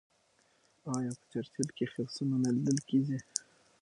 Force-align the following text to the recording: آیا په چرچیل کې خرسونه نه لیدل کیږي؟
آیا 0.95 1.11
په 1.19 1.23
چرچیل 1.31 1.69
کې 1.77 1.85
خرسونه 1.93 2.35
نه 2.43 2.49
لیدل 2.55 2.79
کیږي؟ 2.89 3.17